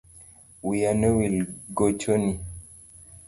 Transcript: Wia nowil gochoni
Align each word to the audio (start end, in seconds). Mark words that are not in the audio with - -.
Wia 0.69 0.91
nowil 1.01 1.35
gochoni 1.77 2.31